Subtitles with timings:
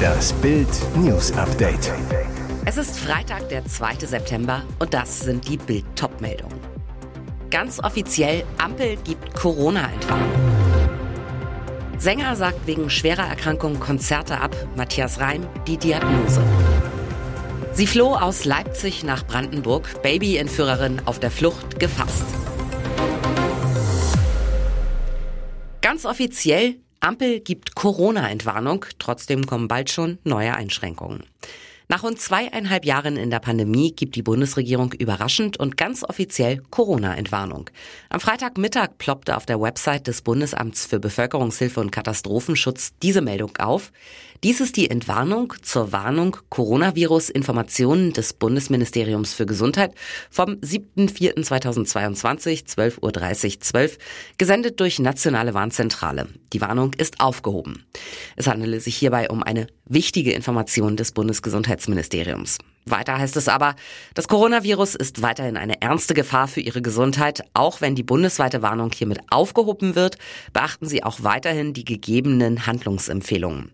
[0.00, 1.92] Das Bild News Update.
[2.64, 4.06] Es ist Freitag, der 2.
[4.06, 5.84] September und das sind die Bild
[6.20, 6.58] meldungen
[7.50, 10.30] Ganz offiziell, Ampel gibt Corona-Entwarnung.
[11.98, 16.42] Sänger sagt wegen schwerer Erkrankung Konzerte ab, Matthias Reim die Diagnose.
[17.72, 22.24] Sie floh aus Leipzig nach Brandenburg, Baby-Entführerin auf der Flucht gefasst.
[25.82, 31.24] Ganz offiziell, Ampel gibt Corona-Entwarnung, trotzdem kommen bald schon neue Einschränkungen.
[31.90, 37.68] Nach rund zweieinhalb Jahren in der Pandemie gibt die Bundesregierung überraschend und ganz offiziell Corona-Entwarnung.
[38.10, 43.90] Am Freitagmittag ploppte auf der Website des Bundesamts für Bevölkerungshilfe und Katastrophenschutz diese Meldung auf.
[44.44, 49.92] Dies ist die Entwarnung zur Warnung Coronavirus-Informationen des Bundesministeriums für Gesundheit
[50.30, 53.98] vom 7.4.2022, 12.30 Uhr 12,
[54.38, 56.28] gesendet durch Nationale Warnzentrale.
[56.52, 57.84] Die Warnung ist aufgehoben.
[58.36, 62.58] Es handele sich hierbei um eine wichtige Information des Bundesgesundheitsministeriums.
[62.86, 63.76] Weiter heißt es aber,
[64.14, 67.42] das Coronavirus ist weiterhin eine ernste Gefahr für Ihre Gesundheit.
[67.52, 70.16] Auch wenn die bundesweite Warnung hiermit aufgehoben wird,
[70.54, 73.70] beachten Sie auch weiterhin die gegebenen Handlungsempfehlungen.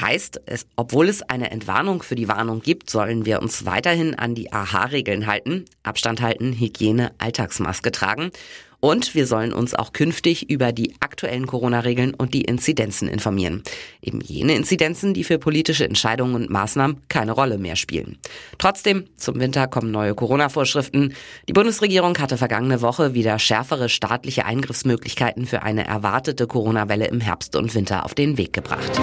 [0.00, 4.34] Heißt, es, obwohl es eine Entwarnung für die Warnung gibt, sollen wir uns weiterhin an
[4.34, 8.32] die AHA-Regeln halten, Abstand halten, Hygiene, Alltagsmaske tragen
[8.80, 13.62] und wir sollen uns auch künftig über die aktuellen Corona-Regeln und die Inzidenzen informieren.
[14.00, 18.18] Eben jene Inzidenzen, die für politische Entscheidungen und Maßnahmen keine Rolle mehr spielen.
[18.58, 21.14] Trotzdem, zum Winter kommen neue Corona-Vorschriften.
[21.48, 27.56] Die Bundesregierung hatte vergangene Woche wieder schärfere staatliche Eingriffsmöglichkeiten für eine erwartete Corona-Welle im Herbst
[27.56, 29.00] und Winter auf den Weg gebracht.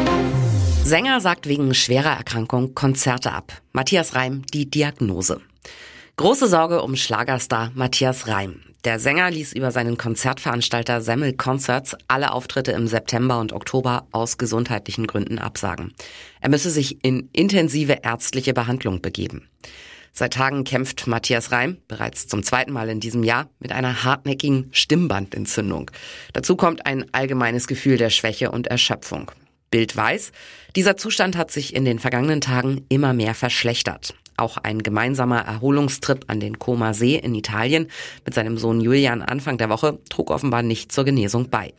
[0.84, 3.54] Sänger sagt wegen schwerer Erkrankung Konzerte ab.
[3.74, 5.42] Matthias Reim die Diagnose.
[6.18, 8.62] Große Sorge um Schlagerstar Matthias Reim.
[8.86, 14.38] Der Sänger ließ über seinen Konzertveranstalter Semmel Concerts alle Auftritte im September und Oktober aus
[14.38, 15.94] gesundheitlichen Gründen absagen.
[16.40, 19.50] Er müsse sich in intensive ärztliche Behandlung begeben.
[20.14, 24.70] Seit Tagen kämpft Matthias Reim, bereits zum zweiten Mal in diesem Jahr, mit einer hartnäckigen
[24.72, 25.92] Stimmbandentzündung.
[26.32, 29.32] Dazu kommt ein allgemeines Gefühl der Schwäche und Erschöpfung.
[29.70, 30.32] Bild weiß,
[30.78, 34.16] dieser Zustand hat sich in den vergangenen Tagen immer mehr verschlechtert.
[34.38, 37.88] Auch ein gemeinsamer Erholungstrip an den Koma See in Italien
[38.26, 41.74] mit seinem Sohn Julian Anfang der Woche trug offenbar nicht zur Genesung bei.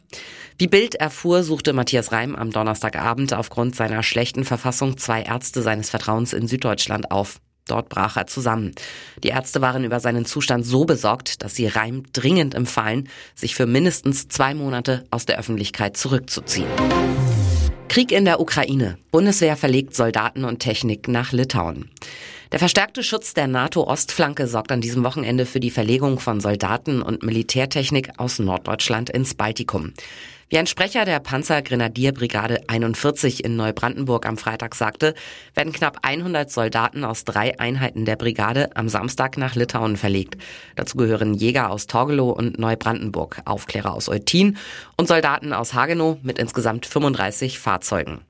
[0.59, 5.91] Wie Bild erfuhr, suchte Matthias Reim am Donnerstagabend aufgrund seiner schlechten Verfassung zwei Ärzte seines
[5.91, 7.41] Vertrauens in Süddeutschland auf.
[7.67, 8.73] Dort brach er zusammen.
[9.23, 13.67] Die Ärzte waren über seinen Zustand so besorgt, dass sie Reim dringend empfahlen, sich für
[13.67, 16.69] mindestens zwei Monate aus der Öffentlichkeit zurückzuziehen.
[17.89, 18.99] Krieg in der Ukraine.
[19.11, 21.91] Bundeswehr verlegt Soldaten und Technik nach Litauen.
[22.53, 27.25] Der verstärkte Schutz der NATO-Ostflanke sorgt an diesem Wochenende für die Verlegung von Soldaten und
[27.25, 29.93] Militärtechnik aus Norddeutschland ins Baltikum.
[30.49, 35.15] Wie ein Sprecher der Panzergrenadierbrigade 41 in Neubrandenburg am Freitag sagte,
[35.55, 40.37] werden knapp 100 Soldaten aus drei Einheiten der Brigade am Samstag nach Litauen verlegt.
[40.77, 44.57] Dazu gehören Jäger aus Torgelow und Neubrandenburg, Aufklärer aus Eutin
[44.97, 48.21] und Soldaten aus Hagenow mit insgesamt 35 Fahrzeugen.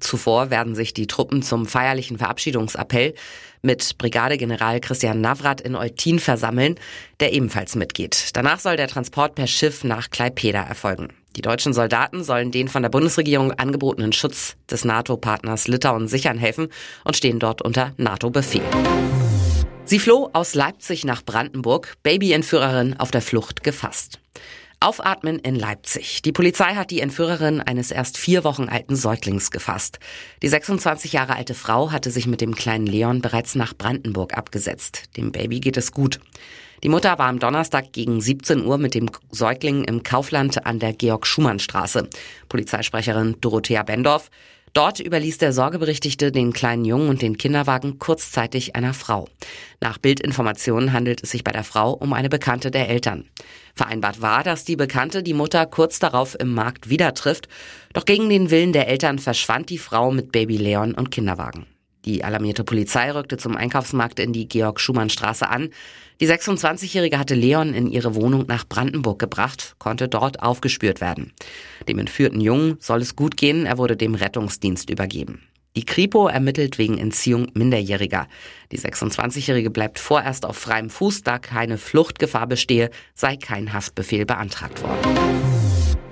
[0.00, 3.14] Zuvor werden sich die Truppen zum feierlichen Verabschiedungsappell
[3.62, 6.76] mit Brigadegeneral Christian Navrat in Eutin versammeln,
[7.20, 8.30] der ebenfalls mitgeht.
[8.34, 11.08] Danach soll der Transport per Schiff nach Klaipeda erfolgen.
[11.36, 16.68] Die deutschen Soldaten sollen den von der Bundesregierung angebotenen Schutz des NATO-Partners Litauen sichern helfen
[17.04, 18.64] und stehen dort unter NATO-Befehl.
[19.84, 24.18] Sie floh aus Leipzig nach Brandenburg, Babyentführerin auf der Flucht gefasst.
[24.80, 26.22] Aufatmen in Leipzig.
[26.22, 29.98] Die Polizei hat die Entführerin eines erst vier Wochen alten Säuglings gefasst.
[30.40, 35.16] Die 26 Jahre alte Frau hatte sich mit dem kleinen Leon bereits nach Brandenburg abgesetzt.
[35.16, 36.20] Dem Baby geht es gut.
[36.84, 40.92] Die Mutter war am Donnerstag gegen 17 Uhr mit dem Säugling im Kaufland an der
[40.92, 42.08] Georg-Schumann-Straße.
[42.48, 44.30] Polizeisprecherin Dorothea Bendorf.
[44.72, 49.28] Dort überließ der Sorgeberechtigte den kleinen Jungen und den Kinderwagen kurzzeitig einer Frau.
[49.80, 53.24] Nach Bildinformationen handelt es sich bei der Frau um eine Bekannte der Eltern.
[53.74, 57.48] Vereinbart war, dass die Bekannte die Mutter kurz darauf im Markt wieder trifft,
[57.92, 61.66] doch gegen den Willen der Eltern verschwand die Frau mit Baby Leon und Kinderwagen.
[62.08, 65.68] Die alarmierte Polizei rückte zum Einkaufsmarkt in die Georg-Schumann-Straße an.
[66.22, 71.34] Die 26-Jährige hatte Leon in ihre Wohnung nach Brandenburg gebracht, konnte dort aufgespürt werden.
[71.86, 75.42] Dem entführten Jungen soll es gut gehen, er wurde dem Rettungsdienst übergeben.
[75.76, 78.26] Die Kripo ermittelt wegen Entziehung Minderjähriger.
[78.72, 84.82] Die 26-Jährige bleibt vorerst auf freiem Fuß, da keine Fluchtgefahr bestehe, sei kein Haftbefehl beantragt
[84.82, 85.14] worden.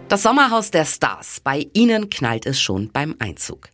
[0.09, 1.41] Das Sommerhaus der Stars.
[1.43, 3.71] Bei ihnen knallt es schon beim Einzug.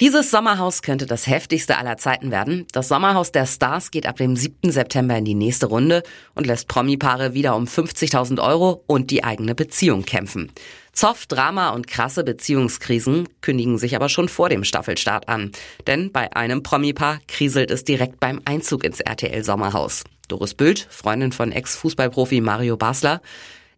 [0.00, 2.68] Dieses Sommerhaus könnte das heftigste aller Zeiten werden.
[2.70, 4.70] Das Sommerhaus der Stars geht ab dem 7.
[4.70, 6.04] September in die nächste Runde
[6.36, 10.52] und lässt Promi-Paare wieder um 50.000 Euro und die eigene Beziehung kämpfen.
[10.92, 15.50] Zoff, Drama und krasse Beziehungskrisen kündigen sich aber schon vor dem Staffelstart an.
[15.88, 20.04] Denn bei einem Promi-Paar kriselt es direkt beim Einzug ins RTL Sommerhaus.
[20.28, 23.20] Doris Bült, Freundin von Ex-Fußballprofi Mario Basler,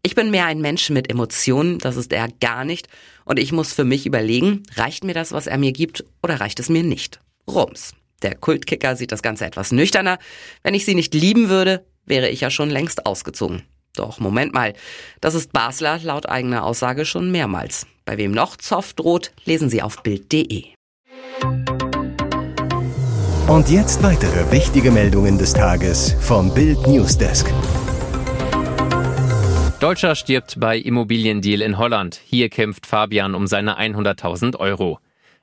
[0.02, 2.88] ich bin mehr ein Mensch mit Emotionen, das ist er gar nicht.
[3.25, 6.61] Und ich muss für mich überlegen, reicht mir das, was er mir gibt, oder reicht
[6.61, 7.20] es mir nicht?
[7.47, 7.94] Rums.
[8.23, 10.19] Der Kultkicker sieht das Ganze etwas nüchterner.
[10.62, 13.62] Wenn ich sie nicht lieben würde, wäre ich ja schon längst ausgezogen.
[13.94, 14.75] Doch, Moment mal.
[15.20, 17.87] Das ist Basler laut eigener Aussage schon mehrmals.
[18.05, 20.67] Bei wem noch Zoff droht, lesen Sie auf Bild.de.
[23.49, 27.53] Und jetzt weitere wichtige Meldungen des Tages vom Bild Newsdesk.
[29.81, 32.21] Deutscher stirbt bei Immobiliendeal in Holland.
[32.27, 34.99] Hier kämpft Fabian um seine 100.000 Euro.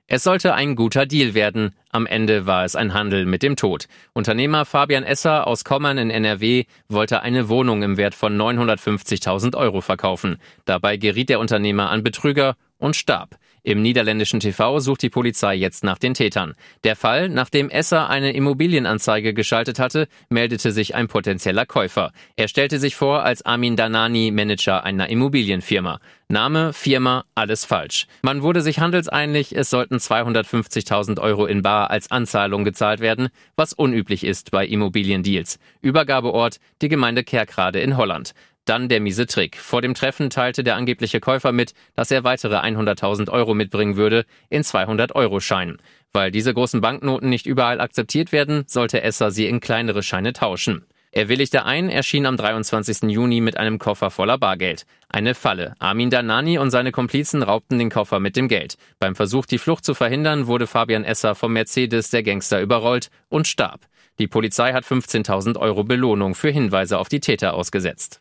[0.05, 1.73] Es sollte ein guter Deal werden.
[1.89, 3.87] Am Ende war es ein Handel mit dem Tod.
[4.13, 9.81] Unternehmer Fabian Esser aus Kommern in NRW wollte eine Wohnung im Wert von 950.000 Euro
[9.81, 10.37] verkaufen.
[10.65, 13.39] Dabei geriet der Unternehmer an Betrüger und starb.
[13.67, 16.53] Im niederländischen TV sucht die Polizei jetzt nach den Tätern.
[16.85, 22.13] Der Fall, nachdem Esser eine Immobilienanzeige geschaltet hatte, meldete sich ein potenzieller Käufer.
[22.37, 25.99] Er stellte sich vor als Armin Danani, Manager einer Immobilienfirma.
[26.29, 28.07] Name, Firma, alles falsch.
[28.21, 33.27] Man wurde sich handelseinig, es sollten 250.000 Euro in Bar als Anzahlung gezahlt werden,
[33.57, 35.59] was unüblich ist bei Immobiliendeals.
[35.81, 38.33] Übergabeort, die Gemeinde Kerkrade in Holland.
[38.67, 39.55] Dann der miese Trick.
[39.55, 44.25] Vor dem Treffen teilte der angebliche Käufer mit, dass er weitere 100.000 Euro mitbringen würde
[44.49, 45.77] in 200-Euro-Scheinen.
[46.11, 50.85] Weil diese großen Banknoten nicht überall akzeptiert werden, sollte Esser sie in kleinere Scheine tauschen.
[51.13, 53.03] Er willigte ein, erschien am 23.
[53.03, 54.85] Juni mit einem Koffer voller Bargeld.
[55.07, 55.73] Eine Falle.
[55.79, 58.75] Armin Danani und seine Komplizen raubten den Koffer mit dem Geld.
[58.99, 63.47] Beim Versuch, die Flucht zu verhindern, wurde Fabian Esser vom Mercedes der Gangster überrollt und
[63.47, 63.87] starb.
[64.19, 68.19] Die Polizei hat 15.000 Euro Belohnung für Hinweise auf die Täter ausgesetzt.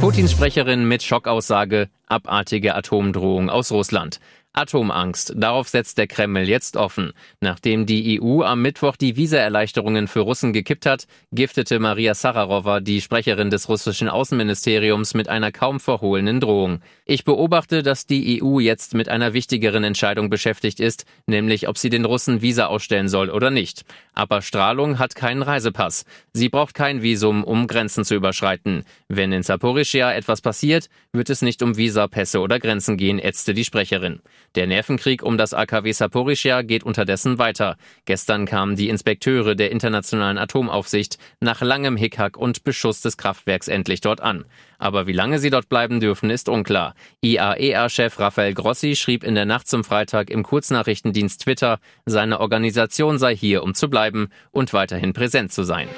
[0.00, 4.18] Putins Sprecherin mit Schockaussage, abartige Atomdrohung aus Russland.
[4.52, 5.32] Atomangst.
[5.36, 7.12] Darauf setzt der Kreml jetzt offen.
[7.40, 13.00] Nachdem die EU am Mittwoch die Visaerleichterungen für Russen gekippt hat, giftete Maria Sararova, die
[13.00, 16.80] Sprecherin des russischen Außenministeriums, mit einer kaum verhohlenen Drohung.
[17.06, 21.90] Ich beobachte, dass die EU jetzt mit einer wichtigeren Entscheidung beschäftigt ist, nämlich ob sie
[21.90, 23.84] den Russen Visa ausstellen soll oder nicht.
[24.14, 26.04] Aber Strahlung hat keinen Reisepass.
[26.32, 28.84] Sie braucht kein Visum, um Grenzen zu überschreiten.
[29.08, 33.54] Wenn in Saporischia etwas passiert, wird es nicht um Visa, Pässe oder Grenzen gehen, ätzte
[33.54, 34.20] die Sprecherin.
[34.54, 37.76] Der Nervenkrieg um das AKW Saporischia geht unterdessen weiter.
[38.04, 44.02] Gestern kamen die Inspekteure der Internationalen Atomaufsicht nach langem Hickhack und Beschuss des Kraftwerks endlich
[44.02, 44.44] dort an.
[44.78, 46.94] Aber wie lange sie dort bleiben dürfen, ist unklar.
[47.22, 53.34] IAEA-Chef Rafael Grossi schrieb in der Nacht zum Freitag im Kurznachrichtendienst Twitter, seine Organisation sei
[53.34, 55.88] hier, um zu bleiben und weiterhin präsent zu sein.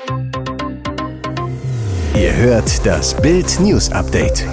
[2.14, 4.46] Ihr hört das Bild News Update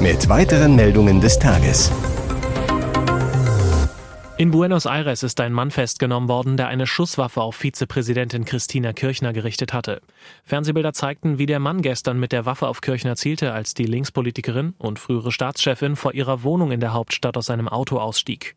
[0.00, 1.92] mit weiteren Meldungen des Tages.
[4.42, 9.32] In Buenos Aires ist ein Mann festgenommen worden, der eine Schusswaffe auf Vizepräsidentin Christina Kirchner
[9.32, 10.02] gerichtet hatte.
[10.42, 14.74] Fernsehbilder zeigten, wie der Mann gestern mit der Waffe auf Kirchner zielte, als die Linkspolitikerin
[14.78, 18.56] und frühere Staatschefin vor ihrer Wohnung in der Hauptstadt aus seinem Auto ausstieg.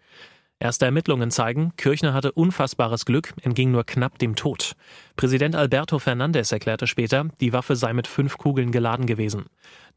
[0.58, 4.78] Erste Ermittlungen zeigen, Kirchner hatte unfassbares Glück, entging nur knapp dem Tod.
[5.18, 9.48] Präsident Alberto Fernandez erklärte später, die Waffe sei mit fünf Kugeln geladen gewesen.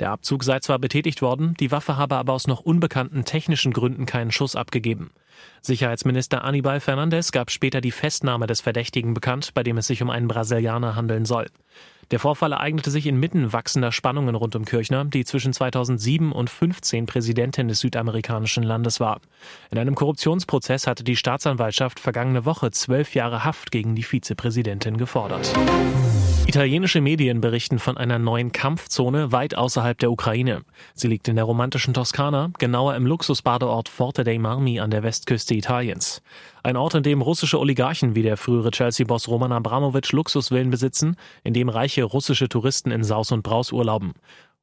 [0.00, 4.04] Der Abzug sei zwar betätigt worden, die Waffe habe aber aus noch unbekannten technischen Gründen
[4.04, 5.12] keinen Schuss abgegeben.
[5.62, 10.10] Sicherheitsminister Anibal Fernandez gab später die Festnahme des Verdächtigen bekannt, bei dem es sich um
[10.10, 11.46] einen Brasilianer handeln soll.
[12.10, 17.04] Der Vorfall ereignete sich inmitten wachsender Spannungen rund um Kirchner, die zwischen 2007 und 2015
[17.04, 19.20] Präsidentin des südamerikanischen Landes war.
[19.70, 25.52] In einem Korruptionsprozess hatte die Staatsanwaltschaft vergangene Woche zwölf Jahre Haft gegen die Vizepräsidentin gefordert.
[26.46, 30.62] Italienische Medien berichten von einer neuen Kampfzone weit außerhalb der Ukraine.
[30.94, 35.54] Sie liegt in der romantischen Toskana, genauer im Luxusbadeort Forte dei Marmi an der Westküste
[35.54, 36.22] Italiens.
[36.68, 41.54] Ein Ort, in dem russische Oligarchen wie der frühere Chelsea-Boss Roman Abramowitsch Luxusvillen besitzen, in
[41.54, 44.12] dem reiche russische Touristen in Saus und Braus urlauben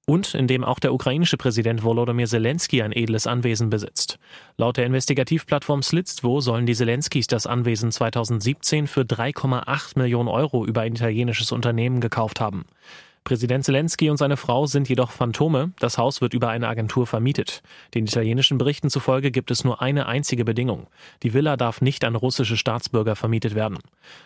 [0.05, 4.19] und in dem auch der ukrainische Präsident Volodymyr Zelensky ein edles Anwesen besitzt.
[4.55, 10.81] Laut der Investigativplattform Slitztwo sollen die Zelenskys das Anwesen 2017 für 3,8 Millionen Euro über
[10.81, 12.65] ein italienisches Unternehmen gekauft haben.
[13.25, 15.71] Präsident Zelensky und seine Frau sind jedoch Phantome.
[15.79, 17.63] Das Haus wird über eine Agentur vermietet.
[17.95, 20.85] Den italienischen Berichten zufolge gibt es nur eine einzige Bedingung.
[21.23, 23.79] Die Villa darf nicht an russische Staatsbürger vermietet werden.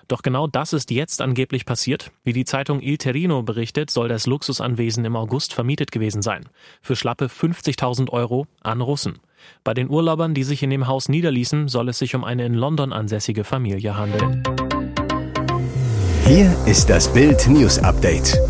[0.09, 2.11] Doch genau das ist jetzt angeblich passiert.
[2.25, 6.49] Wie die Zeitung Il Terino berichtet, soll das Luxusanwesen im August vermietet gewesen sein.
[6.81, 9.19] Für schlappe 50.000 Euro an Russen.
[9.63, 12.53] Bei den Urlaubern, die sich in dem Haus niederließen, soll es sich um eine in
[12.53, 14.43] London ansässige Familie handeln.
[16.25, 18.37] Hier ist das Bild News Update.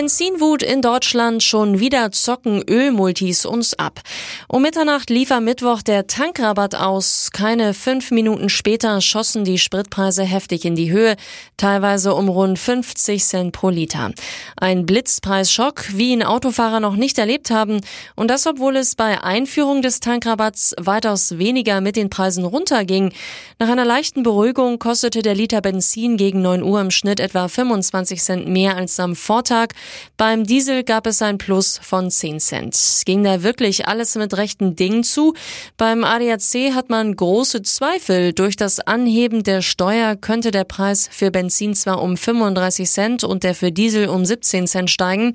[0.00, 4.00] Benzinwut in Deutschland schon wieder zocken Ölmultis uns ab.
[4.48, 7.28] Um Mitternacht lief am Mittwoch der Tankrabatt aus.
[7.34, 11.16] Keine fünf Minuten später schossen die Spritpreise heftig in die Höhe,
[11.58, 14.12] teilweise um rund 50 Cent pro Liter.
[14.56, 17.82] Ein Blitzpreisschock, wie ihn Autofahrer noch nicht erlebt haben.
[18.16, 23.12] Und das, obwohl es bei Einführung des Tankrabatts weitaus weniger mit den Preisen runterging.
[23.58, 28.22] Nach einer leichten Beruhigung kostete der Liter Benzin gegen 9 Uhr im Schnitt etwa 25
[28.22, 29.74] Cent mehr als am Vortag.
[30.16, 33.02] Beim Diesel gab es ein Plus von 10 Cent.
[33.06, 35.34] Ging da wirklich alles mit rechten Dingen zu?
[35.76, 38.32] Beim ADAC hat man große Zweifel.
[38.32, 43.44] Durch das Anheben der Steuer könnte der Preis für Benzin zwar um 35 Cent und
[43.44, 45.32] der für Diesel um 17 Cent steigen,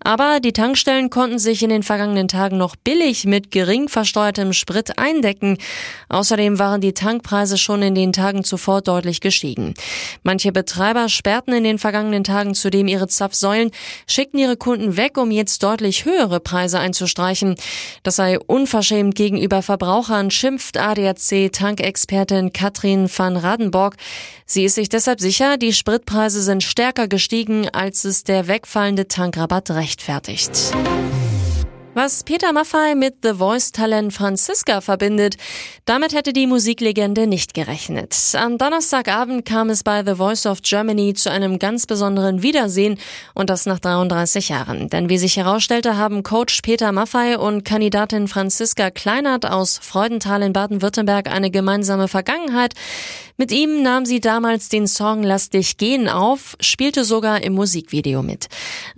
[0.00, 4.98] aber die Tankstellen konnten sich in den vergangenen Tagen noch billig mit gering versteuertem Sprit
[4.98, 5.58] eindecken.
[6.08, 9.74] Außerdem waren die Tankpreise schon in den Tagen zuvor deutlich gestiegen.
[10.22, 13.70] Manche Betreiber sperrten in den vergangenen Tagen zudem ihre Zapfsäulen,
[14.06, 17.56] schickten ihre Kunden weg, um jetzt deutlich höhere Preise einzustreichen.
[18.02, 23.96] Das sei unverschämt gegenüber Verbrauchern, schimpft ADAC-Tankexpertin Katrin van Radenborg.
[24.44, 29.70] Sie ist sich deshalb sicher, die Spritpreise sind stärker gestiegen, als es der wegfallende Tankrabatt
[29.70, 30.72] rechtfertigt.
[31.98, 35.36] Was Peter Maffay mit The Voice-Talent Franziska verbindet,
[35.86, 38.14] damit hätte die Musiklegende nicht gerechnet.
[38.34, 42.98] Am Donnerstagabend kam es bei The Voice of Germany zu einem ganz besonderen Wiedersehen
[43.32, 44.90] und das nach 33 Jahren.
[44.90, 50.52] Denn wie sich herausstellte, haben Coach Peter Maffay und Kandidatin Franziska Kleinert aus Freudenthal in
[50.52, 52.74] Baden-Württemberg eine gemeinsame Vergangenheit.
[53.38, 58.22] Mit ihm nahm sie damals den Song Lass dich gehen auf, spielte sogar im Musikvideo
[58.22, 58.46] mit.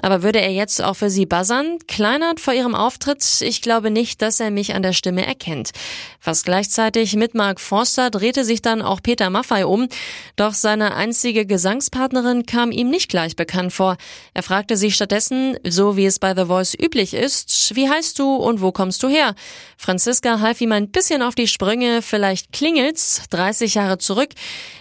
[0.00, 1.78] Aber würde er jetzt auch für sie buzzern?
[1.88, 5.72] Kleinert vor ihrem Auftritt, ich glaube nicht, dass er mich an der Stimme erkennt.
[6.20, 9.88] Fast gleichzeitig mit Mark Forster drehte sich dann auch Peter Maffay um,
[10.36, 13.96] doch seine einzige Gesangspartnerin kam ihm nicht gleich bekannt vor.
[14.34, 18.36] Er fragte sich stattdessen, so wie es bei The Voice üblich ist, wie heißt du
[18.36, 19.34] und wo kommst du her?
[19.76, 24.27] Franziska half ihm ein bisschen auf die Sprünge, vielleicht klingelt's, 30 Jahre zurück,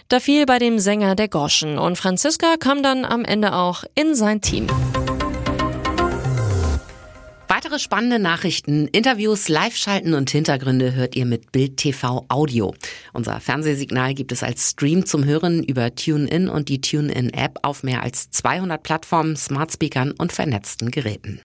[0.10, 4.16] da fiel bei dem Sänger der Gorschen und Franziska kam dann am Ende auch in
[4.16, 4.68] sein Team.
[7.50, 12.74] Weitere spannende Nachrichten, Interviews, Live-Schalten und Hintergründe hört ihr mit Bild TV Audio.
[13.12, 18.04] Unser Fernsehsignal gibt es als Stream zum Hören über TuneIn und die TuneIn-App auf mehr
[18.04, 21.36] als 200 Plattformen, Smartspeakern und vernetzten Geräten.